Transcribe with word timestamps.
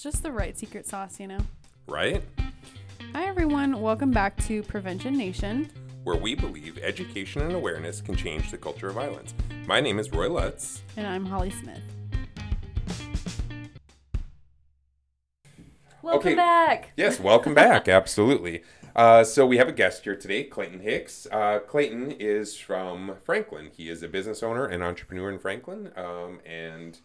It's 0.00 0.04
just 0.16 0.22
the 0.22 0.32
right 0.32 0.58
secret 0.58 0.86
sauce, 0.86 1.20
you 1.20 1.26
know? 1.26 1.40
right? 1.86 2.24
Hi, 3.12 3.26
everyone. 3.26 3.82
Welcome 3.82 4.10
back 4.10 4.34
to 4.46 4.62
Prevention 4.62 5.14
Nation. 5.14 5.68
Where 6.04 6.16
we 6.16 6.34
believe 6.34 6.78
education 6.78 7.42
and 7.42 7.52
awareness 7.52 8.00
can 8.00 8.16
change 8.16 8.50
the 8.50 8.56
culture 8.56 8.88
of 8.88 8.94
violence. 8.94 9.34
My 9.66 9.78
name 9.78 9.98
is 9.98 10.10
Roy 10.10 10.30
Lutz. 10.30 10.80
And 10.96 11.06
I'm 11.06 11.26
Holly 11.26 11.50
Smith. 11.50 11.82
Welcome 16.00 16.28
Okay. 16.28 16.34
back. 16.34 16.92
Yes, 16.96 17.20
welcome 17.20 17.52
back. 17.52 17.86
Absolutely. 17.90 18.62
Uh, 18.96 19.22
so 19.22 19.44
we 19.44 19.58
have 19.58 19.68
a 19.68 19.72
guest 19.72 20.04
here 20.04 20.16
today, 20.16 20.44
Clayton 20.44 20.80
Hicks. 20.80 21.26
Uh, 21.30 21.58
Clayton 21.58 22.12
is 22.12 22.56
from 22.56 23.16
Franklin. 23.22 23.68
He 23.76 23.90
is 23.90 24.02
a 24.02 24.08
business 24.08 24.42
owner 24.42 24.64
and 24.64 24.82
entrepreneur 24.82 25.30
in 25.30 25.38
Franklin, 25.38 25.90
um, 25.94 26.40
and 26.46 27.00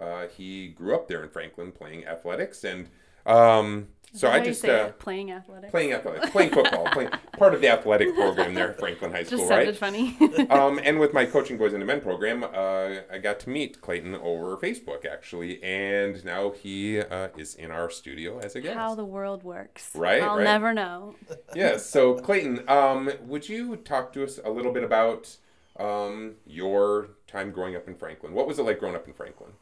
uh, 0.00 0.26
he 0.28 0.68
grew 0.68 0.94
up 0.94 1.08
there 1.08 1.22
in 1.22 1.28
Franklin 1.28 1.72
playing 1.72 2.06
athletics. 2.06 2.64
And 2.64 2.88
um, 3.26 3.88
so 4.12 4.28
I 4.28 4.40
just 4.40 4.64
uh, 4.64 4.90
playing 4.92 5.30
athletics. 5.30 5.70
playing 5.70 5.92
athletics, 5.92 6.30
playing 6.30 6.50
football, 6.50 6.86
playing 6.86 7.10
part 7.38 7.54
of 7.54 7.60
the 7.60 7.68
athletic 7.68 8.12
program 8.14 8.54
there 8.54 8.70
at 8.70 8.78
Franklin 8.78 9.12
High 9.12 9.22
School, 9.22 9.38
just 9.38 9.50
right? 9.50 9.76
sounded 9.76 9.76
funny. 9.76 10.48
um, 10.50 10.80
and 10.82 10.98
with 10.98 11.12
my 11.12 11.24
coaching 11.24 11.56
boys 11.56 11.74
and 11.74 11.86
men 11.86 12.00
program, 12.00 12.42
uh, 12.42 13.02
I 13.10 13.18
got 13.22 13.38
to 13.40 13.50
meet 13.50 13.80
Clayton 13.80 14.16
over 14.16 14.56
Facebook 14.56 15.06
actually, 15.06 15.62
and 15.62 16.24
now 16.24 16.50
he 16.50 17.00
uh, 17.00 17.28
is 17.36 17.54
in 17.54 17.70
our 17.70 17.88
studio 17.88 18.38
as 18.40 18.56
a 18.56 18.60
guest. 18.60 18.74
How 18.74 18.96
the 18.96 19.04
world 19.04 19.44
works. 19.44 19.90
Right, 19.94 20.22
I'll 20.22 20.38
right. 20.38 20.44
never 20.44 20.74
know. 20.74 21.14
yes. 21.54 21.86
So 21.86 22.14
Clayton, 22.14 22.68
um, 22.68 23.10
would 23.22 23.48
you 23.48 23.76
talk 23.76 24.12
to 24.14 24.24
us 24.24 24.40
a 24.44 24.50
little 24.50 24.72
bit 24.72 24.82
about 24.82 25.36
um, 25.78 26.34
your 26.46 27.10
time 27.28 27.52
growing 27.52 27.76
up 27.76 27.86
in 27.86 27.94
Franklin? 27.94 28.34
What 28.34 28.48
was 28.48 28.58
it 28.58 28.64
like 28.64 28.80
growing 28.80 28.96
up 28.96 29.06
in 29.06 29.14
Franklin? 29.14 29.52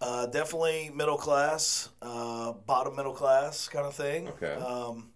Uh, 0.00 0.26
definitely 0.26 0.90
middle 0.94 1.16
class, 1.16 1.88
uh, 2.02 2.52
bottom 2.66 2.96
middle 2.96 3.12
class 3.12 3.68
kind 3.68 3.86
of 3.86 3.94
thing. 3.94 4.28
Okay. 4.28 4.52
Um, 4.54 5.10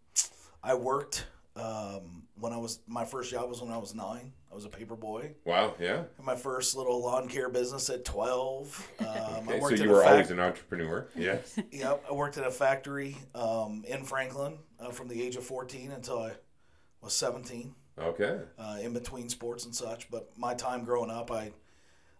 I 0.62 0.74
worked 0.74 1.26
um, 1.56 2.22
when 2.38 2.52
I 2.52 2.56
was 2.58 2.78
my 2.86 3.04
first 3.04 3.30
job 3.30 3.48
was 3.48 3.60
when 3.60 3.72
I 3.72 3.78
was 3.78 3.94
nine. 3.94 4.32
I 4.50 4.54
was 4.54 4.64
a 4.64 4.68
paper 4.68 4.94
boy. 4.94 5.32
Wow. 5.44 5.74
Yeah. 5.80 5.96
Had 6.16 6.24
my 6.24 6.36
first 6.36 6.76
little 6.76 7.02
lawn 7.02 7.28
care 7.28 7.48
business 7.48 7.90
at 7.90 8.04
twelve. 8.04 8.88
Um, 9.00 9.06
I 9.08 9.38
Okay, 9.40 9.52
so 9.56 9.58
worked 9.60 9.78
you 9.80 9.90
a 9.90 9.92
were 9.92 10.02
fac- 10.02 10.10
always 10.12 10.30
an 10.30 10.38
entrepreneur. 10.40 11.08
Yes. 11.16 11.58
Yep, 11.72 12.04
I 12.08 12.12
worked 12.14 12.38
at 12.38 12.46
a 12.46 12.50
factory 12.50 13.16
um, 13.34 13.84
in 13.88 14.04
Franklin 14.04 14.56
uh, 14.78 14.90
from 14.90 15.08
the 15.08 15.20
age 15.20 15.34
of 15.36 15.42
fourteen 15.44 15.90
until 15.90 16.20
I 16.20 16.32
was 17.00 17.12
seventeen. 17.12 17.74
Okay. 17.98 18.38
uh, 18.58 18.76
in 18.82 18.92
between 18.92 19.28
sports 19.30 19.64
and 19.64 19.74
such. 19.74 20.10
But 20.10 20.30
my 20.36 20.54
time 20.54 20.84
growing 20.84 21.10
up, 21.10 21.30
I 21.32 21.52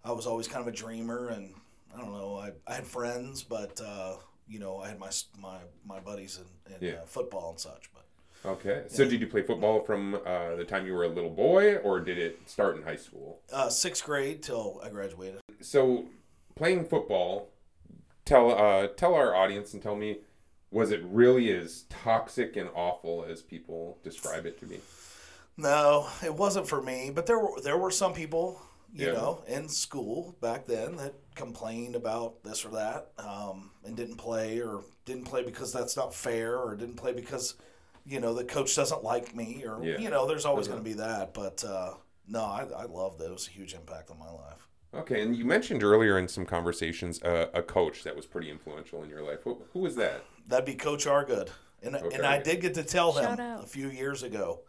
I 0.05 0.11
was 0.13 0.27
always 0.27 0.49
kind 0.49 0.67
of 0.67 0.73
a 0.73 0.77
dreamer, 0.77 1.29
and 1.29 1.55
I 1.95 1.99
don't 2.01 2.13
know, 2.13 2.37
I, 2.37 2.53
I 2.71 2.75
had 2.75 2.87
friends, 2.87 3.43
but 3.43 3.81
uh, 3.81 4.17
you 4.49 4.59
know, 4.59 4.79
I 4.79 4.89
had 4.89 4.99
my 4.99 5.11
my 5.39 5.59
my 5.85 6.01
buddies 6.01 6.39
in, 6.39 6.75
in 6.75 6.89
Yeah. 6.89 7.03
uh, 7.03 7.07
football 7.07 7.51
and 7.51 7.61
such. 7.61 7.91
But 7.95 8.05
Okay. 8.45 8.85
So 8.89 9.05
did 9.09 9.21
you 9.21 9.27
play 9.27 9.43
football 9.43 9.81
from 9.83 10.15
uh, 10.15 10.55
the 10.57 10.65
time 10.65 10.87
you 10.87 10.93
were 10.95 11.05
a 11.05 11.09
little 11.09 11.31
boy, 11.31 11.77
or 11.77 11.99
did 12.01 12.19
it 12.19 12.39
start 12.49 12.77
in 12.77 12.83
high 12.83 12.97
school? 12.97 13.41
uh, 13.53 13.69
sixth 13.69 14.05
grade 14.05 14.43
till 14.43 14.81
I 14.85 14.89
graduated. 14.91 15.41
so 15.61 16.05
playing 16.55 16.85
football 16.87 17.49
tell 18.25 18.51
uh 18.51 18.89
tell 18.89 19.15
our 19.15 19.35
audience 19.35 19.73
and 19.75 19.83
tell 19.83 19.95
me 19.97 20.19
was 20.71 20.91
it 20.91 21.01
really 21.05 21.51
as 21.53 21.85
toxic 21.89 22.57
and 22.57 22.69
awful 22.75 23.25
as 23.29 23.41
people 23.43 23.99
describe 24.03 24.47
it 24.47 24.59
to 24.61 24.67
be 24.67 24.81
No, 25.57 26.09
it 26.25 26.35
wasn't 26.35 26.67
for 26.69 26.83
me. 26.83 27.11
But 27.15 27.27
there 27.27 27.39
were 27.39 27.61
there 27.63 27.79
were 27.79 27.91
some 27.91 28.13
people, 28.13 28.61
you 28.93 29.07
Yeah. 29.07 29.13
know, 29.13 29.45
in 29.47 29.69
school 29.69 30.37
back 30.41 30.67
then 30.67 30.97
that 30.97 31.15
complained 31.35 31.95
about 31.97 32.43
this 32.43 32.65
or 32.65 32.71
that, 32.71 33.13
um, 33.19 33.73
and 33.85 33.97
didn't 33.97 34.17
play 34.17 34.61
or 34.61 34.85
didn't 35.05 35.25
play 35.25 35.43
because 35.43 35.73
that's 35.73 35.97
not 35.97 36.15
fair, 36.15 36.57
or 36.59 36.75
didn't 36.77 36.97
play 36.97 37.13
because, 37.13 37.55
you 38.05 38.21
know, 38.21 38.33
the 38.35 38.45
coach 38.45 38.75
doesn't 38.75 39.05
like 39.05 39.35
me, 39.35 39.65
or 39.67 39.85
Yeah. 39.85 39.99
you 39.99 40.09
know, 40.11 40.27
there's 40.27 40.45
always 40.47 40.67
going 40.69 40.81
to 40.81 40.85
be 40.85 40.95
that. 40.95 41.35
But 41.35 41.63
uh, 41.65 41.95
no, 42.27 42.41
I 42.43 42.63
I 42.77 42.85
loved 42.87 43.21
it. 43.21 43.27
It 43.27 43.33
was 43.33 43.49
a 43.49 43.51
huge 43.51 43.75
impact 43.75 44.11
on 44.11 44.19
my 44.19 44.31
life. 44.31 44.69
okay 44.95 45.21
and 45.21 45.37
you 45.37 45.45
mentioned 45.45 45.83
earlier 45.83 46.17
in 46.19 46.27
some 46.29 46.47
conversations 46.47 47.21
uh, 47.23 47.49
a 47.53 47.63
coach 47.63 48.03
that 48.05 48.15
was 48.17 48.25
pretty 48.25 48.49
influential 48.51 49.03
in 49.03 49.11
your 49.11 49.23
life 49.23 49.41
who, 49.43 49.61
who 49.73 49.81
was 49.81 49.97
that 49.97 50.25
That'd 50.49 50.65
be 50.65 50.75
Coach 50.75 51.07
Argood, 51.07 51.51
and 51.83 51.97
Okay. 51.97 52.17
and 52.17 52.25
I 52.25 52.41
did 52.41 52.61
get 52.61 52.75
to 52.75 52.85
tell 52.85 53.13
him 53.13 53.39
out. 53.41 53.65
a 53.65 53.67
few 53.67 53.89
years 53.91 54.23
ago 54.23 54.61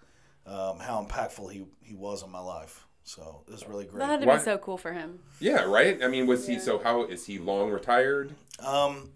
um, 0.46 0.80
how 0.80 1.06
impactful 1.06 1.52
he 1.54 1.66
he 1.82 1.96
was 1.96 2.24
in 2.24 2.32
my 2.32 2.40
life. 2.40 2.87
So 3.08 3.42
it 3.48 3.52
was 3.52 3.66
really 3.70 3.86
great. 3.86 4.00
That 4.00 4.10
had 4.10 4.22
to 4.22 4.28
Why- 4.28 4.36
be 4.38 4.44
so 4.44 4.58
cool 4.58 4.78
for 4.78 4.92
him. 4.92 5.20
yeah 5.40 5.64
right 5.64 6.04
i 6.04 6.08
mean 6.10 6.28
was 6.28 6.46
he 6.46 6.60
so 6.60 6.78
how 6.78 7.04
is 7.06 7.26
he 7.26 7.40
long 7.40 7.72
retired 7.72 8.36
Um, 8.60 9.12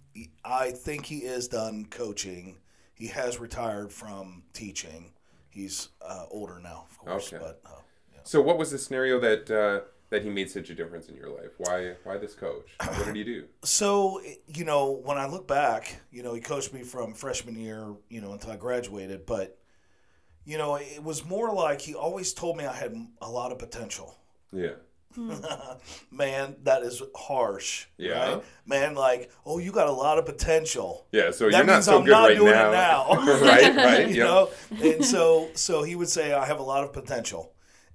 I 0.45 0.71
think 0.71 1.05
he 1.05 1.19
is 1.19 1.47
done 1.47 1.85
coaching. 1.89 2.57
He 2.93 3.07
has 3.07 3.39
retired 3.39 3.91
from 3.91 4.43
teaching. 4.53 5.13
He's 5.49 5.89
uh, 6.01 6.25
older 6.29 6.59
now, 6.59 6.85
of 6.89 6.97
course. 6.97 7.33
Okay. 7.33 7.41
But 7.43 7.61
uh, 7.65 7.79
yeah. 8.13 8.19
so 8.23 8.41
what 8.41 8.57
was 8.57 8.71
the 8.71 8.77
scenario 8.77 9.19
that 9.19 9.49
uh, 9.51 9.85
that 10.09 10.23
he 10.23 10.29
made 10.29 10.49
such 10.51 10.69
a 10.69 10.75
difference 10.75 11.07
in 11.09 11.15
your 11.15 11.29
life 11.29 11.51
why 11.57 11.93
why 12.03 12.17
this 12.17 12.35
coach 12.35 12.67
what 12.85 13.05
did 13.05 13.15
he 13.15 13.23
do 13.23 13.45
so 13.63 14.21
you 14.47 14.63
know, 14.65 14.91
when 15.03 15.17
I 15.17 15.25
look 15.27 15.47
back, 15.47 16.01
you 16.11 16.21
know, 16.23 16.33
he 16.33 16.41
coached 16.41 16.73
me 16.73 16.83
from 16.83 17.13
freshman 17.13 17.55
year, 17.55 17.93
you 18.09 18.21
know, 18.21 18.31
until 18.33 18.51
I 18.51 18.57
graduated. 18.57 19.25
But 19.25 19.57
you 20.45 20.57
know, 20.57 20.75
it 20.75 21.03
was 21.03 21.25
more 21.25 21.53
like 21.53 21.81
he 21.81 21.93
always 21.95 22.33
told 22.33 22.57
me 22.57 22.65
I 22.65 22.73
had 22.73 22.93
a 23.21 23.29
lot 23.29 23.51
of 23.51 23.59
potential. 23.59 24.17
yeah 24.51 24.73
Man, 26.11 26.55
that 26.63 26.83
is 26.83 27.01
harsh. 27.15 27.85
Yeah. 27.97 28.35
right? 28.35 28.43
Man, 28.65 28.95
like, 28.95 29.29
oh, 29.45 29.57
you 29.59 29.71
got 29.73 29.87
a 29.87 29.91
lot 29.91 30.17
of 30.17 30.25
potential. 30.25 31.05
yeah 31.11 31.31
so 31.31 31.45
that 31.49 31.57
you're 31.57 31.65
not 31.65 31.73
means 31.73 31.85
so 31.85 31.97
I'm 31.99 32.05
good 32.05 32.11
not 32.11 32.27
right 32.29 32.37
doing 32.37 32.51
now, 32.53 32.69
it 32.69 33.25
now. 33.25 33.41
right 33.41 33.75
right 33.89 34.09
you 34.09 34.15
yeah. 34.15 34.23
know 34.23 34.49
and 34.71 35.03
so 35.05 35.49
so 35.53 35.83
he 35.83 35.95
would 35.95 36.09
say 36.09 36.33
i 36.33 36.45
have 36.45 36.59
a 36.59 36.63
lot 36.63 36.83
of 36.83 36.93
potential 36.93 37.53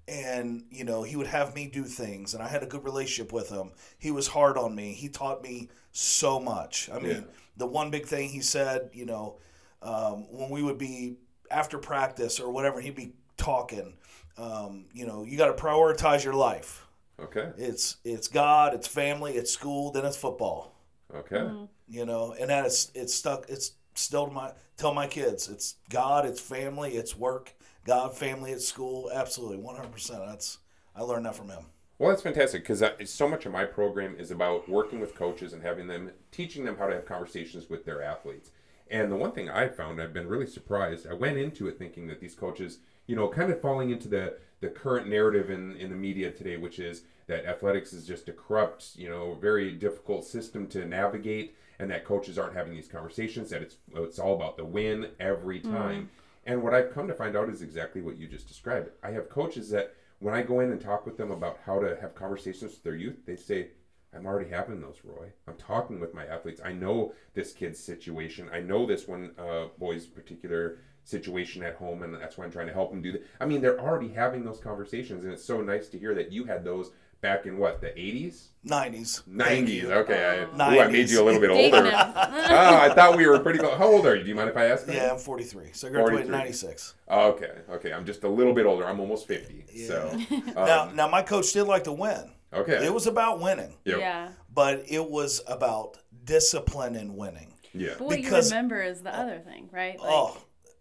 and 0.09 0.65
you 0.71 0.85
know 0.85 1.03
he 1.03 1.17
would 1.17 1.27
have 1.27 1.55
me 1.55 1.67
do 1.69 1.85
things 1.85 2.35
and 2.35 2.43
i 2.43 2.49
had 2.49 2.63
a 2.63 2.67
good 2.67 2.85
relationship 2.85 3.33
with 3.33 3.49
him 3.49 3.73
he 3.99 4.11
was 4.11 4.27
hard 4.29 4.57
on 4.59 4.75
me 4.75 4.93
he 4.93 5.09
taught 5.09 5.43
me 5.43 5.69
so 5.93 6.39
much 6.39 6.89
i 6.93 6.99
mean 6.99 7.11
Yeah. 7.11 7.21
the 7.57 7.67
one 7.67 7.91
big 7.91 8.07
thing 8.07 8.29
he 8.29 8.41
said 8.41 8.91
you 8.93 9.07
know 9.07 9.39
um, 9.83 10.27
when 10.31 10.51
we 10.51 10.63
would 10.63 10.79
be 10.79 11.17
after 11.51 11.79
practice 11.79 12.41
or 12.41 12.51
whatever 12.51 12.81
he'd 12.81 12.95
be 12.95 13.13
talking. 13.37 13.95
Um, 14.39 14.87
you 14.93 15.07
know 15.07 15.25
you 15.25 15.39
got 15.39 15.57
to 15.57 15.63
prioritize 15.63 16.25
your 16.25 16.35
life. 16.35 16.87
Okay. 17.21 17.51
It's 17.57 17.97
it's 18.05 18.29
god 18.29 18.75
it's 18.75 18.87
family 18.87 19.35
it's 19.35 19.51
school 19.51 19.91
then 19.93 20.05
it's 20.05 20.17
football. 20.17 20.75
Okay. 21.15 21.49
You 21.89 22.05
know 22.05 22.35
and 22.39 22.51
that 22.51 22.67
is 22.67 22.91
it's 22.95 23.15
stuck 23.15 23.47
it's 23.49 23.73
still 23.95 24.27
to 24.27 24.33
my 24.33 24.53
tell 24.77 24.93
my 24.93 25.07
kids 25.07 25.49
it's 25.49 25.77
god 25.89 26.27
it's 26.27 26.41
family 26.41 26.97
it's 26.97 27.17
work 27.17 27.55
god 27.85 28.15
family 28.17 28.53
it's 28.53 28.67
school. 28.69 29.11
Absolutely 29.13 29.59
100% 29.59 30.27
that's 30.29 30.59
i 30.95 31.03
learned 31.03 31.27
that 31.27 31.35
from 31.35 31.49
him. 31.49 31.65
Well, 31.99 32.11
that's 32.11 32.23
fantastic 32.23 32.63
because 32.67 32.83
so 33.11 33.27
much 33.27 33.47
of 33.47 33.53
my 33.53 33.65
program 33.65 34.17
is 34.19 34.31
about 34.31 34.69
working 34.69 35.01
with 35.01 35.15
coaches 35.15 35.55
and 35.55 35.63
having 35.63 35.87
them, 35.87 36.11
teaching 36.31 36.65
them 36.65 36.77
how 36.77 36.87
to 36.87 36.95
have 36.95 37.07
conversations 37.07 37.71
with 37.71 37.87
their 37.87 38.03
athletes. 38.03 38.51
And 38.91 39.11
the 39.11 39.17
one 39.17 39.33
thing 39.33 39.51
I 39.51 39.69
found, 39.69 40.01
I've 40.01 40.13
been 40.13 40.29
really 40.29 40.47
surprised. 40.47 41.07
I 41.07 41.15
went 41.15 41.39
into 41.39 41.67
it 41.69 41.79
thinking 41.79 42.07
that 42.07 42.21
these 42.21 42.35
coaches, 42.35 42.79
you 43.07 43.17
know, 43.17 43.29
kind 43.29 43.51
of 43.51 43.61
falling 43.61 43.91
into 43.91 44.09
the 44.09 44.39
the 44.61 44.69
current 44.69 45.09
narrative 45.09 45.51
in 45.51 45.77
in 45.77 45.91
the 45.91 45.97
media 45.97 46.31
today, 46.31 46.57
which 46.57 46.79
is 46.79 47.03
that 47.27 47.47
athletics 47.47 47.93
is 47.93 48.07
just 48.07 48.29
a 48.29 48.33
corrupt, 48.33 48.97
you 48.97 49.09
know, 49.09 49.35
very 49.35 49.73
difficult 49.73 50.25
system 50.25 50.67
to 50.69 50.85
navigate, 50.85 51.57
and 51.79 51.91
that 51.91 52.05
coaches 52.05 52.39
aren't 52.39 52.55
having 52.55 52.73
these 52.75 52.89
conversations. 52.89 53.51
That 53.51 53.63
it's 53.63 53.77
it's 53.95 54.19
all 54.19 54.35
about 54.35 54.57
the 54.57 54.65
win 54.65 55.09
every 55.19 55.61
mm. 55.61 55.71
time. 55.71 56.11
And 56.47 56.63
what 56.63 56.75
I've 56.75 56.95
come 56.95 57.09
to 57.09 57.15
find 57.15 57.37
out 57.37 57.49
is 57.49 57.61
exactly 57.61 58.03
what 58.03 58.17
you 58.17 58.29
just 58.29 58.47
described. 58.47 58.91
I 59.03 59.11
have 59.11 59.29
coaches 59.29 59.69
that 59.71 59.95
when 60.21 60.33
I 60.35 60.43
go 60.43 60.61
in 60.61 60.71
and 60.71 60.81
talk 60.81 61.05
with 61.05 61.17
them 61.17 61.33
about 61.33 61.59
how 61.67 61.81
to 61.81 61.99
have 62.01 62.15
conversations 62.15 62.73
with 62.73 62.83
their 62.85 62.95
youth, 62.95 63.27
they 63.27 63.37
say, 63.37 63.69
I'm 64.17 64.27
already 64.27 64.51
having 64.51 64.81
those, 64.81 64.97
Roy. 65.05 65.29
I'm 65.47 65.57
talking 65.57 66.01
with 66.01 66.15
my 66.15 66.27
athletes. 66.27 66.61
I 66.65 66.73
know 66.73 67.13
this 67.35 67.53
kid's 67.53 67.79
situation. 67.79 68.49
I 68.53 68.61
know 68.61 68.87
this 68.87 69.07
one 69.07 69.33
uh, 69.39 69.67
boy's 69.79 70.07
particular 70.07 70.79
situation 71.05 71.63
at 71.63 71.77
home, 71.77 72.03
and 72.03 72.15
that's 72.15 72.37
why 72.37 72.45
I'm 72.45 72.51
trying 72.51 72.67
to 72.67 72.73
help 72.73 72.93
him 72.93 73.03
do 73.03 73.13
that. 73.13 73.23
I 73.41 73.47
mean, 73.47 73.61
they're 73.61 73.81
already 73.81 74.09
having 74.09 74.45
those 74.45 74.59
conversations, 74.59 75.25
and 75.25 75.33
it's 75.33 75.45
so 75.45 75.61
nice 75.61 75.89
to 75.89 75.99
hear 75.99 76.15
that 76.15 76.33
you 76.33 76.45
had 76.45 76.65
those 76.65 76.91
back 77.21 77.47
in 77.47 77.59
what, 77.59 77.81
the 77.81 77.89
80s? 77.89 78.49
90s 78.67 79.23
90s. 79.29 79.69
you. 79.69 79.93
Okay. 79.93 80.47
I, 80.59 80.75
ooh, 80.75 80.81
I 80.81 80.89
made 80.89 81.09
you 81.09 81.23
a 81.23 81.25
little 81.25 81.41
bit 81.41 81.51
older. 81.51 81.87
oh, 81.87 81.91
I 81.95 82.93
thought 82.95 83.17
we 83.17 83.27
were 83.27 83.39
pretty 83.39 83.59
close. 83.59 83.77
How 83.79 83.87
old 83.87 84.07
are 84.07 84.17
you? 84.17 84.23
Do 84.23 84.29
you 84.29 84.35
mind 84.35 84.51
if 84.51 84.57
I 84.57 84.67
ask? 84.67 84.87
that? 84.87 84.95
yeah 84.95 85.13
i'm 85.13 85.19
43 85.19 85.71
so 85.73 85.89
i 85.89 85.91
graduated 85.91 86.27
in 86.27 86.33
43. 86.33 86.39
96 86.39 86.95
Okay, 87.11 87.53
okay. 87.71 87.93
I'm 87.93 88.05
just 88.05 88.25
a 88.25 88.29
little 88.29 88.53
bit 88.53 88.67
older. 88.67 88.87
I'm 88.87 89.01
almost 89.01 89.29
50. 89.29 89.87
So, 89.87 90.19
now 90.55 90.83
um, 90.83 90.97
now 90.97 91.09
my 91.09 91.23
coach 91.23 91.53
did 91.53 91.65
like 91.65 91.85
to 91.85 91.93
win 91.93 92.31
okay. 92.53 92.85
it 92.85 92.93
was 92.93 93.07
about 93.07 93.41
winning 93.41 93.75
Yep. 93.85 93.99
Yeah. 93.99 94.29
but 94.53 94.85
it 94.89 95.09
was 95.11 95.43
about 95.47 95.99
discipline 96.25 96.97
and 96.97 97.17
winning 97.17 97.55
Yeah. 97.73 97.95
But 97.99 98.07
what 98.09 98.17
Because- 98.17 98.51
you 98.51 98.57
remember 98.57 98.83
is 98.83 99.03
the 99.03 99.17
other 99.17 99.39
thing, 99.39 99.69
right? 99.73 99.99
Like, 99.99 100.09
oh 100.11 100.37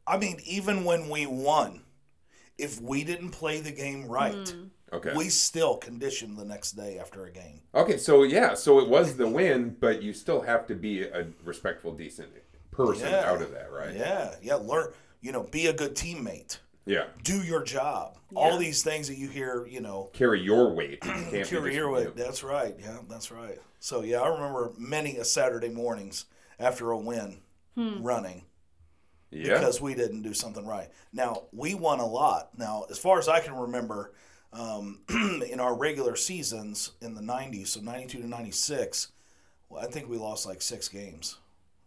i 0.08 0.18
mean 0.18 0.40
even 0.46 0.84
when 0.84 1.10
we 1.10 1.26
won 1.26 1.82
if 2.60 2.80
we 2.80 3.04
didn't 3.04 3.32
play 3.32 3.60
the 3.60 3.72
game 3.72 4.06
right 4.08 4.50
hmm. 4.50 4.66
Okay. 4.94 5.14
We 5.16 5.30
still 5.30 5.78
conditioned 5.78 6.38
the 6.38 6.46
next 6.46 6.74
day 6.74 7.00
after 7.00 7.26
a 7.26 7.32
game. 7.32 7.62
Okay, 7.74 7.98
so 7.98 8.24
yeah, 8.24 8.54
so 8.54 8.80
it 8.80 8.88
was 8.88 9.18
the 9.18 9.28
win, 9.28 9.76
but 9.80 10.02
you 10.02 10.14
still 10.14 10.42
have 10.42 10.68
to 10.68 10.76
be 10.76 11.02
a 11.02 11.28
respectful, 11.44 11.92
decent 11.92 12.30
person 12.72 13.10
Yeah. 13.12 13.30
out 13.30 13.42
of 13.42 13.52
that, 13.52 13.72
right? 13.74 13.94
Yeah, 13.94 14.36
yeah. 14.42 14.56
Learn, 14.56 14.94
you 15.22 15.32
know, 15.32 15.44
be 15.44 15.68
a 15.68 15.74
good 15.74 15.96
teammate. 15.96 16.60
Yeah. 16.86 17.06
Do 17.24 17.38
your 17.44 17.64
job. 17.64 18.18
All 18.36 18.58
these 18.58 18.84
things 18.84 19.08
that 19.08 19.18
you 19.18 19.28
hear, 19.30 19.66
you 19.66 19.82
know, 19.82 20.10
Carry 20.14 20.42
your 20.42 20.74
weight. 20.74 21.00
You 21.06 21.12
can't 21.12 21.32
carry 21.32 21.46
just- 21.48 21.76
your 21.76 21.90
weight. 21.90 22.16
That's 22.16 22.44
right. 22.44 22.76
Yeah, 22.80 22.98
that's 23.10 23.32
right. 23.32 23.58
So 23.80 24.02
yeah, 24.02 24.22
I 24.22 24.28
remember 24.30 24.72
many 24.78 25.18
a 25.18 25.26
Saturday 25.26 25.70
mornings 25.70 26.26
after 26.60 26.92
a 26.92 26.98
win 26.98 27.38
running 27.76 28.44
Yeah. 29.32 29.54
because 29.56 29.80
we 29.82 29.94
didn't 29.96 30.22
do 30.24 30.34
something 30.34 30.66
right. 30.66 30.90
Now 31.14 31.44
we 31.52 31.76
won 31.76 32.00
a 32.00 32.06
lot. 32.08 32.58
Now, 32.58 32.86
as 32.90 32.98
far 32.98 33.20
as 33.20 33.28
I 33.28 33.40
can 33.42 33.54
remember, 33.56 34.14
um, 34.54 35.02
in 35.10 35.60
our 35.60 35.76
regular 35.76 36.16
seasons 36.16 36.92
in 37.02 37.14
the 37.16 37.22
'90s, 37.22 37.68
so 37.68 37.82
'92 37.82 38.22
to 38.22 38.28
'96, 38.28 39.10
well, 39.70 39.84
I 39.84 39.88
think 39.88 40.08
we 40.10 40.18
lost 40.18 40.46
like 40.46 40.62
six 40.62 40.88
games 40.88 41.38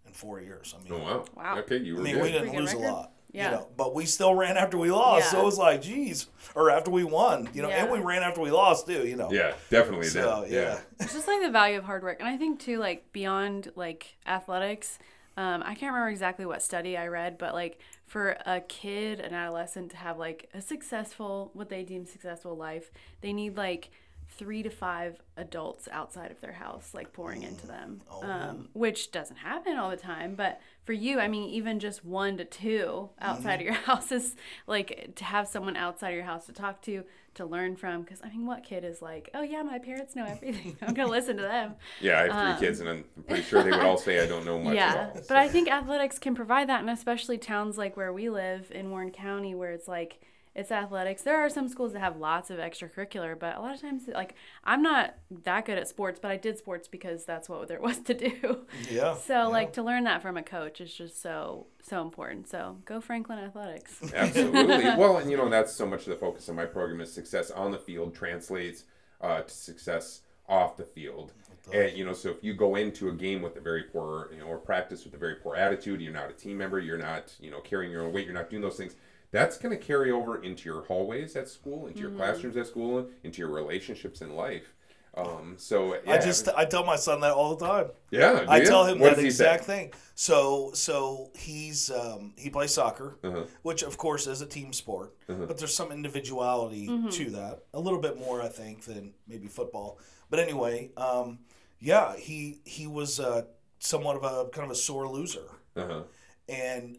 in 0.06 0.12
four 0.12 0.40
years. 0.40 0.74
I 0.78 0.82
mean, 0.84 0.92
oh 1.00 1.04
wow. 1.04 1.24
Wow. 1.34 1.58
Okay, 1.60 1.78
you 1.78 1.94
were. 1.94 2.00
I 2.00 2.04
mean, 2.04 2.14
good. 2.16 2.22
we 2.22 2.28
didn't 2.32 2.48
Pretty 2.50 2.56
good 2.58 2.62
lose 2.64 2.72
a 2.74 2.78
lot. 2.92 3.12
Yeah. 3.30 3.50
You 3.50 3.56
know, 3.58 3.68
but 3.76 3.94
we 3.94 4.06
still 4.06 4.34
ran 4.34 4.56
after 4.56 4.78
we 4.78 4.90
lost. 4.90 5.30
So 5.30 5.40
it 5.40 5.44
was 5.44 5.58
like, 5.58 5.82
geez, 5.82 6.28
or 6.54 6.70
after 6.70 6.90
we 6.90 7.04
won, 7.04 7.48
you 7.52 7.60
know, 7.60 7.68
and 7.68 7.90
we 7.90 7.98
ran 7.98 8.22
after 8.22 8.40
we 8.40 8.50
lost 8.50 8.86
too. 8.86 9.06
You 9.06 9.16
know. 9.16 9.30
yeah, 9.30 9.52
definitely 9.70 10.06
So 10.06 10.44
did. 10.44 10.52
yeah. 10.52 10.80
It's 10.98 11.12
just 11.12 11.28
like 11.28 11.42
the 11.42 11.50
value 11.50 11.76
of 11.78 11.84
hard 11.84 12.02
work. 12.02 12.20
And 12.20 12.28
I 12.28 12.36
think 12.38 12.58
too, 12.58 12.78
like 12.78 13.12
beyond 13.12 13.70
like 13.76 14.16
athletics, 14.26 14.98
um, 15.36 15.62
I 15.62 15.74
can't 15.74 15.92
remember 15.92 16.08
exactly 16.08 16.46
what 16.46 16.62
study 16.62 16.96
I 16.96 17.06
read, 17.08 17.36
but 17.38 17.52
like 17.54 17.78
for 18.06 18.36
a 18.46 18.60
kid, 18.60 19.20
an 19.20 19.34
adolescent 19.34 19.90
to 19.90 19.96
have 19.98 20.18
like 20.18 20.48
a 20.54 20.60
successful, 20.62 21.50
what 21.52 21.68
they 21.68 21.84
deem 21.84 22.06
successful 22.06 22.56
life, 22.56 22.90
they 23.20 23.32
need 23.34 23.56
like 23.56 23.90
three 24.30 24.62
to 24.62 24.70
five 24.70 25.20
adults 25.36 25.88
outside 25.90 26.30
of 26.30 26.40
their 26.40 26.52
house, 26.52 26.90
like 26.94 27.12
pouring 27.12 27.42
into 27.42 27.66
them, 27.66 28.00
um, 28.22 28.68
which 28.72 29.10
doesn't 29.10 29.36
happen 29.36 29.76
all 29.76 29.90
the 29.90 29.96
time. 29.96 30.34
But 30.34 30.60
for 30.84 30.92
you, 30.92 31.18
I 31.18 31.28
mean, 31.28 31.48
even 31.50 31.80
just 31.80 32.04
one 32.04 32.36
to 32.36 32.44
two 32.44 33.08
outside 33.20 33.56
of 33.56 33.62
your 33.62 33.72
house 33.88 34.12
is 34.12 34.36
like 34.66 35.12
to 35.16 35.24
have 35.24 35.48
someone 35.48 35.76
outside 35.76 36.10
of 36.10 36.14
your 36.14 36.24
house 36.24 36.46
to 36.46 36.52
talk 36.52 36.82
to, 36.82 37.02
to 37.34 37.46
learn 37.46 37.74
from. 37.74 38.02
Because 38.02 38.20
I 38.22 38.28
mean, 38.28 38.46
what 38.46 38.62
kid 38.62 38.84
is 38.84 39.02
like, 39.02 39.30
oh 39.34 39.42
yeah, 39.42 39.62
my 39.62 39.78
parents 39.78 40.14
know 40.14 40.24
everything. 40.26 40.76
I'm 40.82 40.94
gonna 40.94 41.10
listen 41.10 41.36
to 41.38 41.42
them. 41.42 41.74
Yeah, 42.00 42.20
I 42.20 42.32
have 42.32 42.58
three 42.58 42.66
kids, 42.68 42.80
and 42.80 42.88
I'm 42.88 43.04
pretty 43.26 43.42
sure 43.42 43.62
they 43.62 43.70
would 43.70 43.80
all 43.80 43.98
say 43.98 44.22
I 44.22 44.26
don't 44.26 44.44
know 44.44 44.58
much 44.58 44.70
Um, 44.72 44.76
yeah, 44.76 45.10
all. 45.14 45.20
but 45.26 45.36
I 45.36 45.48
think 45.48 45.68
athletics 45.68 46.18
can 46.18 46.34
provide 46.34 46.68
that, 46.68 46.80
and 46.80 46.90
especially 46.90 47.38
towns 47.38 47.76
like 47.78 47.96
where 47.96 48.12
we 48.12 48.28
live 48.30 48.70
in 48.72 48.90
Warren 48.90 49.10
County, 49.10 49.54
where 49.54 49.72
it's 49.72 49.88
like 49.88 50.20
it's 50.58 50.72
athletics. 50.72 51.22
There 51.22 51.36
are 51.36 51.48
some 51.48 51.68
schools 51.68 51.92
that 51.92 52.00
have 52.00 52.16
lots 52.16 52.50
of 52.50 52.58
extracurricular, 52.58 53.38
but 53.38 53.56
a 53.56 53.60
lot 53.60 53.74
of 53.74 53.80
times, 53.80 54.08
like 54.12 54.34
I'm 54.64 54.82
not 54.82 55.14
that 55.44 55.64
good 55.64 55.78
at 55.78 55.86
sports, 55.86 56.18
but 56.20 56.32
I 56.32 56.36
did 56.36 56.58
sports 56.58 56.88
because 56.88 57.24
that's 57.24 57.48
what 57.48 57.68
there 57.68 57.80
was 57.88 57.98
to 58.00 58.14
do. 58.14 58.66
Yeah. 58.90 59.14
So 59.14 59.48
like 59.48 59.72
to 59.74 59.84
learn 59.84 60.02
that 60.04 60.20
from 60.20 60.36
a 60.36 60.42
coach 60.42 60.80
is 60.80 60.92
just 60.92 61.22
so 61.22 61.66
so 61.80 62.02
important. 62.02 62.48
So 62.48 62.78
go 62.84 63.00
Franklin 63.00 63.38
Athletics. 63.38 64.00
Absolutely. 64.14 64.84
well, 64.96 65.18
and 65.18 65.30
you 65.30 65.36
know 65.36 65.48
that's 65.48 65.72
so 65.72 65.86
much 65.86 66.00
of 66.02 66.08
the 66.08 66.16
focus 66.16 66.48
of 66.48 66.56
my 66.56 66.66
program 66.66 67.00
is 67.00 67.12
success 67.12 67.52
on 67.52 67.70
the 67.70 67.78
field 67.78 68.12
translates 68.12 68.82
uh, 69.20 69.42
to 69.42 69.54
success 69.54 70.22
off 70.48 70.76
the 70.76 70.84
field. 70.84 71.32
And 71.72 71.96
you 71.96 72.04
know, 72.04 72.14
so 72.14 72.30
if 72.30 72.42
you 72.42 72.54
go 72.54 72.74
into 72.74 73.10
a 73.10 73.12
game 73.12 73.42
with 73.42 73.56
a 73.56 73.60
very 73.60 73.84
poor, 73.84 74.30
you 74.32 74.40
know, 74.40 74.46
or 74.46 74.58
practice 74.58 75.04
with 75.04 75.14
a 75.14 75.18
very 75.18 75.36
poor 75.36 75.54
attitude, 75.54 76.00
you're 76.00 76.12
not 76.12 76.30
a 76.30 76.32
team 76.32 76.56
member, 76.56 76.80
you're 76.80 76.98
not, 76.98 77.34
you 77.38 77.50
know, 77.50 77.60
carrying 77.60 77.92
your 77.92 78.02
own 78.02 78.12
weight, 78.12 78.24
you're 78.24 78.34
not 78.34 78.50
doing 78.50 78.62
those 78.62 78.76
things. 78.76 78.96
That's 79.30 79.58
going 79.58 79.76
to 79.78 79.82
carry 79.84 80.10
over 80.10 80.42
into 80.42 80.68
your 80.68 80.84
hallways 80.84 81.36
at 81.36 81.48
school, 81.48 81.86
into 81.86 82.00
your 82.00 82.10
classrooms 82.10 82.56
at 82.56 82.66
school, 82.66 83.06
into 83.24 83.38
your 83.40 83.50
relationships 83.50 84.22
in 84.22 84.34
life. 84.34 84.74
Um, 85.16 85.54
so 85.58 85.96
yeah, 86.06 86.12
I 86.12 86.18
just 86.18 86.48
I 86.56 86.64
tell 86.64 86.84
my 86.84 86.94
son 86.96 87.20
that 87.22 87.32
all 87.32 87.56
the 87.56 87.66
time. 87.66 87.86
yeah. 88.10 88.40
do 88.44 88.46
I 88.48 88.58
you? 88.58 88.66
tell 88.66 88.84
him 88.86 89.00
What 89.00 89.16
that 89.16 89.22
does 89.22 89.36
say? 89.36 89.44
exact 89.44 89.64
thing. 89.64 89.92
So 90.14 90.70
so 90.74 91.30
he's 91.36 91.90
um, 91.90 92.34
he 92.38 92.50
plays 92.50 92.72
soccer, 92.72 93.18
Uh-huh. 93.24 93.44
which 93.62 93.82
of 93.82 93.98
course 93.98 94.26
is 94.28 94.42
a 94.42 94.46
team 94.46 94.72
sport, 94.72 95.14
but 95.26 95.58
there's 95.58 95.74
some 95.74 95.90
individuality 95.90 96.86
to 97.10 97.30
that. 97.30 97.64
A 97.74 97.80
little 97.80 98.00
bit 98.00 98.16
more, 98.18 98.40
I 98.42 98.48
think, 98.48 98.84
than 98.84 99.12
maybe 99.26 99.48
football. 99.48 99.98
But 100.30 100.38
anyway, 100.40 100.90
um, 100.96 101.40
yeah, 101.80 102.14
he 102.16 102.60
he 102.64 102.86
was 102.86 103.18
uh, 103.18 103.42
somewhat 103.80 104.16
of 104.16 104.24
a 104.24 104.48
kind 104.50 104.66
of 104.66 104.70
a 104.70 104.76
sore 104.76 105.08
loser, 105.08 105.48
Uh-huh. 105.74 106.02
and 106.48 106.96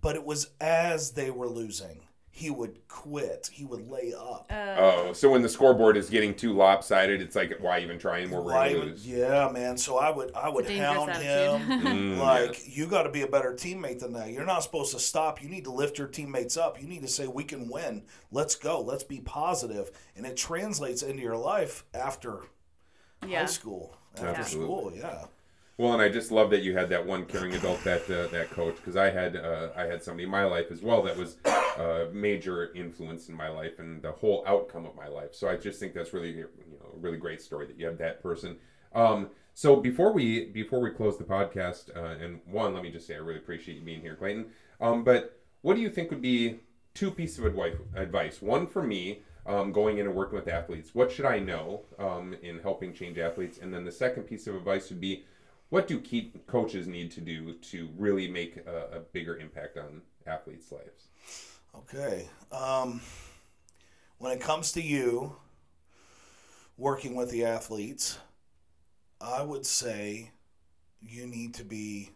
but 0.00 0.16
it 0.16 0.24
was 0.24 0.50
as 0.60 1.12
they 1.12 1.30
were 1.30 1.48
losing, 1.48 2.02
he 2.30 2.50
would 2.50 2.86
quit. 2.86 3.50
He 3.52 3.64
would 3.64 3.90
lay 3.90 4.12
up. 4.16 4.46
Oh, 4.52 5.12
so 5.12 5.30
when 5.30 5.42
the 5.42 5.48
scoreboard 5.48 5.96
is 5.96 6.08
getting 6.08 6.34
too 6.36 6.52
lopsided, 6.52 7.20
it's 7.20 7.34
like, 7.34 7.56
why 7.58 7.80
even 7.80 7.98
try 7.98 8.20
anymore? 8.20 8.44
We're 8.44 8.54
Why 8.54 8.72
gonna 8.72 8.84
lose. 8.84 9.04
yeah, 9.08 9.50
man. 9.52 9.76
So 9.76 9.98
I 9.98 10.10
would 10.10 10.32
I 10.36 10.48
would 10.48 10.66
dangerous 10.66 10.94
hound 10.96 11.10
attitude. 11.10 11.68
him. 11.68 11.82
Mm, 12.16 12.18
like 12.18 12.60
you 12.76 12.86
got 12.86 13.02
to 13.04 13.10
be 13.10 13.22
a 13.22 13.26
better 13.26 13.54
teammate 13.54 13.98
than 13.98 14.12
that. 14.12 14.30
You're 14.30 14.44
not 14.46 14.62
supposed 14.62 14.92
to 14.94 15.00
stop. 15.00 15.42
You 15.42 15.48
need 15.48 15.64
to 15.64 15.72
lift 15.72 15.98
your 15.98 16.06
teammates 16.06 16.56
up. 16.56 16.80
You 16.80 16.86
need 16.86 17.02
to 17.02 17.08
say 17.08 17.26
we 17.26 17.42
can 17.42 17.68
win. 17.68 18.04
Let's 18.30 18.54
go. 18.54 18.80
Let's 18.80 19.04
be 19.04 19.18
positive. 19.20 19.90
And 20.14 20.24
it 20.24 20.36
translates 20.36 21.02
into 21.02 21.22
your 21.22 21.36
life 21.36 21.84
after 21.92 22.42
high 23.24 23.46
school. 23.46 23.96
After 24.14 24.28
Absolutely. 24.28 24.64
school, 24.66 24.92
yeah. 24.96 25.24
Well, 25.78 25.92
and 25.92 26.02
I 26.02 26.08
just 26.08 26.32
love 26.32 26.50
that 26.50 26.62
you 26.62 26.76
had 26.76 26.88
that 26.88 27.06
one 27.06 27.24
caring 27.24 27.54
adult, 27.54 27.84
that 27.84 28.10
uh, 28.10 28.26
that 28.32 28.50
coach, 28.50 28.74
because 28.76 28.96
I 28.96 29.10
had 29.10 29.36
uh, 29.36 29.68
I 29.76 29.84
had 29.84 30.02
somebody 30.02 30.24
in 30.24 30.30
my 30.30 30.44
life 30.44 30.72
as 30.72 30.82
well 30.82 31.02
that 31.02 31.16
was 31.16 31.36
a 31.44 32.08
major 32.12 32.72
influence 32.74 33.28
in 33.28 33.36
my 33.36 33.48
life 33.48 33.78
and 33.78 34.02
the 34.02 34.10
whole 34.10 34.42
outcome 34.44 34.86
of 34.86 34.96
my 34.96 35.06
life. 35.06 35.36
So 35.36 35.48
I 35.48 35.56
just 35.56 35.78
think 35.78 35.94
that's 35.94 36.12
really 36.12 36.30
you 36.30 36.48
know 36.80 36.94
a 36.94 36.98
really 36.98 37.16
great 37.16 37.40
story 37.40 37.64
that 37.66 37.78
you 37.78 37.86
have 37.86 37.96
that 37.98 38.20
person. 38.20 38.56
Um, 38.92 39.30
so 39.54 39.76
before 39.76 40.12
we 40.12 40.46
before 40.46 40.80
we 40.80 40.90
close 40.90 41.16
the 41.16 41.22
podcast, 41.22 41.96
uh, 41.96 42.24
and 42.24 42.40
one, 42.50 42.74
let 42.74 42.82
me 42.82 42.90
just 42.90 43.06
say 43.06 43.14
I 43.14 43.18
really 43.18 43.38
appreciate 43.38 43.76
you 43.76 43.84
being 43.84 44.00
here, 44.00 44.16
Clayton. 44.16 44.46
Um, 44.80 45.04
but 45.04 45.40
what 45.62 45.76
do 45.76 45.80
you 45.80 45.90
think 45.90 46.10
would 46.10 46.20
be 46.20 46.58
two 46.94 47.12
pieces 47.12 47.38
of 47.38 47.44
advice? 47.44 47.76
Advice 47.94 48.42
one 48.42 48.66
for 48.66 48.82
me. 48.82 49.22
Um, 49.46 49.72
going 49.72 49.96
in 49.96 50.04
and 50.04 50.14
working 50.14 50.38
with 50.38 50.46
athletes, 50.46 50.94
what 50.94 51.10
should 51.10 51.24
I 51.24 51.38
know 51.38 51.86
um, 51.98 52.36
in 52.42 52.58
helping 52.58 52.92
change 52.92 53.16
athletes? 53.16 53.56
And 53.56 53.72
then 53.72 53.82
the 53.82 53.90
second 53.90 54.24
piece 54.24 54.46
of 54.46 54.54
advice 54.54 54.90
would 54.90 55.00
be, 55.00 55.24
what 55.70 55.86
do 55.86 56.00
keep 56.00 56.46
coaches 56.46 56.86
need 56.86 57.10
to 57.12 57.20
do 57.20 57.54
to 57.54 57.88
really 57.96 58.28
make 58.28 58.56
a, 58.66 58.98
a 58.98 59.00
bigger 59.00 59.36
impact 59.36 59.76
on 59.76 60.02
athletes' 60.26 60.72
lives? 60.72 61.08
Okay. 61.74 62.28
Um, 62.52 63.00
when 64.18 64.32
it 64.32 64.40
comes 64.40 64.72
to 64.72 64.82
you 64.82 65.36
working 66.76 67.14
with 67.14 67.30
the 67.30 67.44
athletes, 67.44 68.18
I 69.20 69.42
would 69.42 69.66
say 69.66 70.32
you 71.00 71.26
need 71.26 71.54
to 71.54 71.64
be 71.64 72.10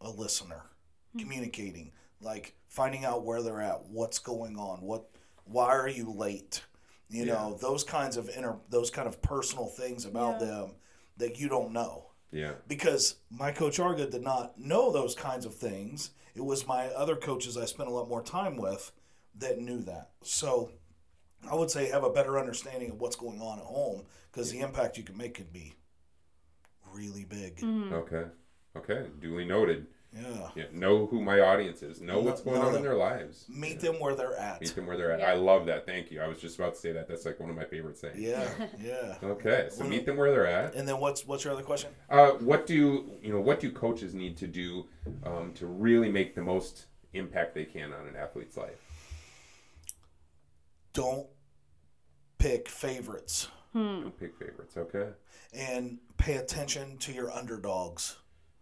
a 0.00 0.10
listener, 0.10 0.62
communicating, 1.18 1.92
like 2.20 2.54
finding 2.68 3.04
out 3.04 3.24
where 3.24 3.42
they're 3.42 3.60
at, 3.62 3.86
what's 3.86 4.18
going 4.18 4.56
on, 4.56 4.82
what, 4.82 5.10
why 5.44 5.68
are 5.68 5.88
you 5.88 6.10
late, 6.12 6.62
you 7.10 7.26
know, 7.26 7.56
those 7.60 7.84
kinds 7.84 8.16
of 8.16 8.28
inner, 8.30 8.56
those 8.70 8.90
kind 8.90 9.08
of 9.08 9.22
personal 9.22 9.66
things 9.66 10.04
about 10.04 10.40
Yeah. 10.40 10.46
them 10.46 10.76
that 11.16 11.40
you 11.40 11.48
don't 11.48 11.72
know 11.72 12.07
Yeah, 12.30 12.52
because 12.66 13.16
my 13.30 13.52
coach 13.52 13.78
Arga 13.78 14.06
did 14.06 14.22
not 14.22 14.58
know 14.58 14.92
those 14.92 15.14
kinds 15.14 15.46
of 15.46 15.54
things. 15.54 16.10
It 16.34 16.44
was 16.44 16.66
my 16.66 16.86
other 16.88 17.16
coaches 17.16 17.56
I 17.56 17.64
spent 17.64 17.88
a 17.88 17.92
lot 17.92 18.08
more 18.08 18.22
time 18.22 18.56
with 18.56 18.92
that 19.38 19.58
knew 19.58 19.80
that. 19.82 20.10
So 20.22 20.70
I 21.50 21.54
would 21.54 21.70
say 21.70 21.88
have 21.88 22.04
a 22.04 22.10
better 22.10 22.38
understanding 22.38 22.90
of 22.90 23.00
what's 23.00 23.16
going 23.16 23.40
on 23.40 23.58
at 23.58 23.64
home 23.64 24.02
because 24.30 24.50
the 24.50 24.60
impact 24.60 24.98
you 24.98 25.04
can 25.04 25.16
make 25.16 25.34
can 25.34 25.46
be 25.52 25.74
really 26.92 27.24
big. 27.24 27.56
Mm-hmm. 27.58 27.94
okay, 27.94 28.24
okay, 28.76 29.06
duly 29.20 29.44
noted. 29.44 29.86
Yeah. 30.12 30.48
Yeah, 30.56 30.64
know 30.72 31.06
who 31.06 31.20
my 31.22 31.40
audience 31.40 31.82
is. 31.82 32.00
Know 32.00 32.20
what's 32.20 32.40
going 32.40 32.60
know 32.60 32.68
on 32.68 32.74
in 32.76 32.82
their 32.82 32.94
lives. 32.94 33.44
Meet 33.48 33.80
them 33.80 34.00
where 34.00 34.14
they're 34.14 34.36
at. 34.36 34.60
Meet 34.60 34.74
them 34.74 34.86
where 34.86 34.96
they're 34.96 35.12
at. 35.12 35.20
Yeah. 35.20 35.30
I 35.30 35.34
love 35.34 35.66
that. 35.66 35.84
Thank 35.84 36.10
you. 36.10 36.20
I 36.22 36.28
was 36.28 36.40
just 36.40 36.58
about 36.58 36.74
to 36.74 36.80
say 36.80 36.92
that. 36.92 37.08
That's 37.08 37.26
like 37.26 37.38
one 37.38 37.50
of 37.50 37.56
my 37.56 37.64
favorite 37.64 37.98
sayings. 37.98 38.18
Yeah, 38.18 38.48
yeah. 38.82 39.16
Okay, 39.22 39.68
so 39.70 39.84
meet 39.84 40.06
them 40.06 40.16
where 40.16 40.30
they're 40.30 40.46
at. 40.46 40.74
And 40.74 40.88
then 40.88 40.98
what's 40.98 41.26
what's 41.26 41.44
your 41.44 41.52
other 41.52 41.62
question? 41.62 41.90
Uh, 42.08 42.30
what 42.40 42.66
do 42.66 43.18
you 43.22 43.32
know? 43.32 43.40
What 43.40 43.60
do 43.60 43.70
coaches 43.70 44.14
need 44.14 44.36
to 44.38 44.46
do 44.46 44.86
um, 45.24 45.52
to 45.54 45.66
really 45.66 46.10
make 46.10 46.34
the 46.34 46.42
most 46.42 46.86
impact 47.12 47.54
they 47.54 47.64
can 47.64 47.92
on 47.92 48.06
an 48.06 48.16
athlete's 48.16 48.56
life? 48.56 48.80
Don't 50.94 51.26
pick 52.38 52.68
favorites 52.68 53.48
Hmm. 53.72 54.00
Don't 54.02 54.18
Pick 54.18 54.36
favorites. 54.38 54.76
Okay. 54.76 55.08
and 55.52 55.98
pay 56.16 56.36
attention 56.36 56.96
to 56.98 57.12
your 57.12 57.30
underdogs. 57.30 58.16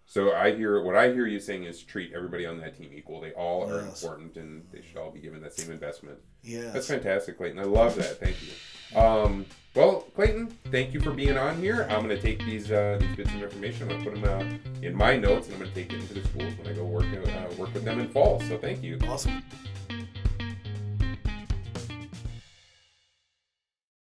So 0.09 0.33
I 0.33 0.55
hear 0.55 0.83
what 0.83 0.97
I 0.97 1.13
hear 1.13 1.27
you 1.27 1.41
saying 1.41 1.65
is 1.65 1.83
treat 1.83 2.13
everybody 2.15 2.47
on 2.47 2.59
that 2.61 2.79
team 2.79 2.91
equal. 2.95 3.21
They 3.21 3.33
all 3.33 3.69
are 3.69 3.83
Yes. 3.83 4.03
important, 4.03 4.37
and 4.37 4.63
they 4.73 4.81
should 4.81 4.97
all 4.97 5.11
be 5.11 5.19
given 5.21 5.43
that 5.43 5.53
same 5.53 5.71
investment. 5.73 6.19
Yeah, 6.43 6.71
That's 6.71 6.87
fantastic, 6.87 7.37
Clayton. 7.37 7.59
I 7.59 7.65
love 7.65 7.97
that. 7.97 8.21
Thank 8.21 8.37
you. 8.41 8.99
Um, 8.99 9.45
well, 9.75 10.03
Clayton, 10.15 10.47
thank 10.71 10.95
you 10.95 11.01
for 11.01 11.11
being 11.11 11.37
on 11.37 11.61
here. 11.61 11.89
I'm 11.91 12.07
going 12.07 12.17
to 12.17 12.23
take 12.23 12.39
these 12.47 12.71
uh, 12.71 12.99
these 13.01 13.17
bits 13.17 13.31
of 13.35 13.43
information. 13.43 13.83
I'm 13.83 13.89
going 13.89 14.05
to 14.05 14.11
put 14.11 14.21
them 14.23 14.59
uh, 14.63 14.87
in 14.87 14.95
my 14.95 15.17
notes, 15.17 15.47
and 15.49 15.55
I'm 15.57 15.61
going 15.63 15.73
to 15.73 15.77
take 15.83 15.93
it 15.93 16.01
into 16.01 16.15
the 16.15 16.25
schools 16.29 16.53
when 16.57 16.69
I 16.69 16.73
go 16.73 16.85
work 16.85 17.05
uh, 17.05 17.55
work 17.59 17.75
with 17.75 17.85
them 17.85 17.99
in 17.99 18.09
fall. 18.09 18.41
So 18.43 18.57
thank 18.59 18.85
you. 18.85 18.99
Awesome. 19.09 19.43